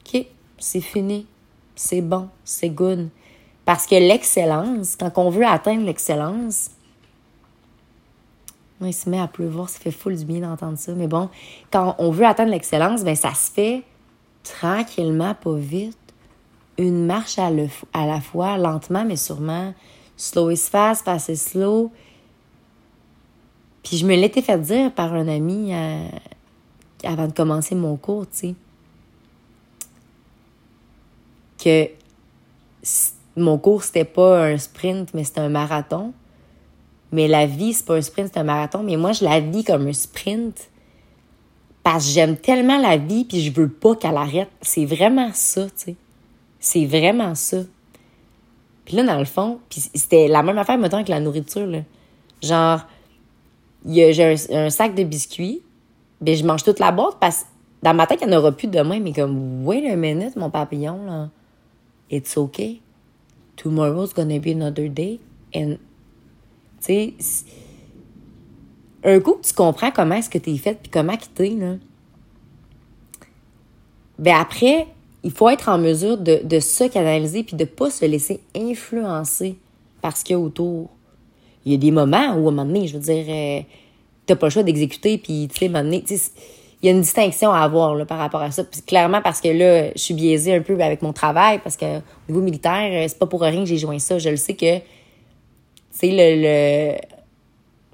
[0.00, 0.26] OK,
[0.58, 1.26] c'est fini,
[1.74, 3.08] c'est bon, c'est good.
[3.64, 6.70] Parce que l'excellence, quand on veut atteindre l'excellence,
[8.80, 10.92] il se met à pleuvoir, ça fait full du bien d'entendre ça.
[10.94, 11.28] Mais bon,
[11.70, 13.82] quand on veut atteindre l'excellence, ben ça se fait
[14.42, 15.98] tranquillement, pas vite.
[16.76, 17.50] Une marche à,
[17.92, 19.74] à la fois, lentement, mais sûrement.
[20.16, 21.92] Slow is fast, fast is slow.
[23.82, 26.08] Puis je me l'étais fait dire par un ami euh,
[27.04, 28.54] avant de commencer mon cours, tu sais,
[31.62, 31.90] que
[33.36, 36.12] mon cours, c'était pas un sprint, mais c'était un marathon.
[37.14, 38.82] Mais la vie, c'est pas un sprint, c'est un marathon.
[38.82, 40.68] Mais moi, je la vis comme un sprint
[41.84, 44.48] parce que j'aime tellement la vie puis je veux pas qu'elle arrête.
[44.62, 45.96] C'est vraiment ça, tu sais.
[46.58, 47.58] C'est vraiment ça.
[48.84, 51.82] Puis là, dans le fond, c'était la même affaire, mettons, avec la nourriture, là.
[52.42, 52.80] Genre,
[53.86, 55.62] j'ai un, sac de biscuits,
[56.20, 57.46] ben je mange toute la boîte parce que
[57.84, 60.50] dans ma tête, il n'y en aura plus demain, mais comme, wait a minute, mon
[60.50, 61.28] papillon, là.
[62.10, 62.80] It's okay.
[63.54, 65.20] Tomorrow's gonna be another day.
[65.54, 65.76] And,
[66.84, 67.44] tu sais,
[69.04, 71.74] un coup tu comprends comment est-ce que tu es fait puis comment es, là,
[74.18, 74.86] ben après,
[75.24, 79.56] il faut être en mesure de, de se canaliser puis de pas se laisser influencer
[80.00, 80.90] par ce qu'il y a autour.
[81.64, 83.60] Il y a des moments où, à un moment donné, je veux dire, euh,
[84.26, 87.50] t'as pas le choix d'exécuter puis, tu sais, moment donné, il y a une distinction
[87.50, 88.64] à avoir là, par rapport à ça.
[88.86, 92.02] clairement, parce que là, je suis biaisée un peu avec mon travail, parce que au
[92.28, 94.18] niveau militaire, euh, c'est pas pour rien que j'ai joint ça.
[94.18, 94.80] Je le sais que,
[95.98, 96.98] sais, le,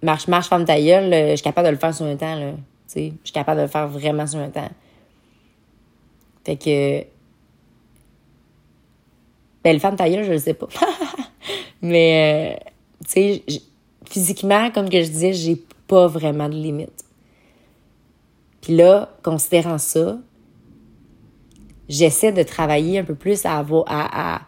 [0.03, 2.53] marche-marche, femme ta je suis capable de le faire sur un temps, là.
[2.53, 4.71] Tu sais, je suis capable de le faire vraiment sur un temps.
[6.45, 7.07] Fait que,
[9.63, 10.69] ben, le femme ta je le sais pas.
[11.83, 12.71] Mais, euh,
[13.05, 13.43] tu sais,
[14.09, 17.05] physiquement, comme que je disais, j'ai pas vraiment de limite.
[18.61, 20.19] Puis là, considérant ça,
[21.89, 24.43] j'essaie de travailler un peu plus à avoir, à,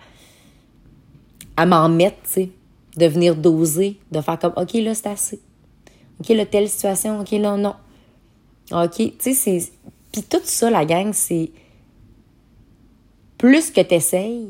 [1.57, 2.51] à, m'en mettre, tu sais,
[2.96, 5.40] de venir doser, de faire comme, OK, là, c'est assez.
[6.20, 7.74] OK, là, telle situation, OK, là, non.
[8.70, 9.72] OK, tu sais, c'est...
[10.12, 11.50] Puis tout ça, la gang, c'est...
[13.38, 14.48] Plus que tu essayes,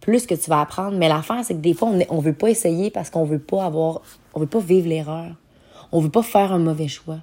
[0.00, 0.96] plus que tu vas apprendre.
[0.98, 3.64] Mais l'affaire, c'est que des fois, on ne veut pas essayer parce qu'on veut pas
[3.64, 4.02] avoir...
[4.34, 5.34] On veut pas vivre l'erreur.
[5.90, 7.18] On veut pas faire un mauvais choix.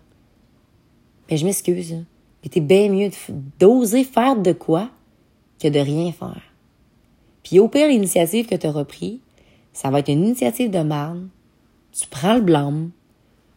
[1.30, 2.04] Mais je m'excuse.
[2.44, 3.10] Mais t'es bien mieux
[3.60, 4.90] d'oser faire de quoi
[5.62, 6.42] que de rien faire.
[7.44, 9.22] Puis au pire, l'initiative que tu as repris,
[9.74, 11.30] ça va être une initiative de marne.
[11.92, 12.92] Tu prends le blâme,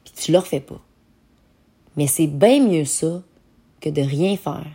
[0.05, 0.81] puis tu le refais pas.
[1.97, 3.23] Mais c'est bien mieux ça
[3.81, 4.67] que de rien faire.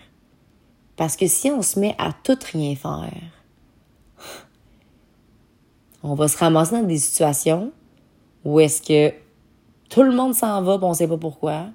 [0.95, 3.11] Parce que si on se met à tout rien faire,
[6.03, 7.71] on va se ramasser dans des situations
[8.45, 9.15] où est-ce que
[9.89, 11.67] tout le monde s'en va, on ne sait pas pourquoi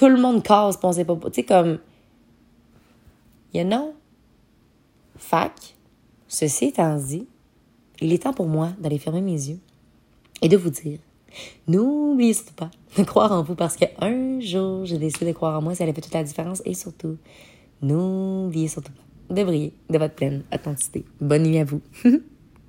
[0.00, 1.14] tout le monde casse, pensez pas.
[1.26, 1.78] Tu sais, comme.
[3.52, 3.94] You know?
[5.18, 5.76] Fac,
[6.26, 7.26] ceci étant dit,
[8.00, 9.58] il est temps pour moi d'aller fermer mes yeux
[10.42, 10.98] et de vous dire
[11.68, 15.62] n'oubliez surtout pas de croire en vous parce qu'un jour, j'ai décidé de croire en
[15.62, 17.16] moi, ça allait faire toute la différence et surtout,
[17.82, 21.04] n'oubliez surtout pas de briller de votre pleine authenticité.
[21.20, 21.80] Bonne nuit à vous.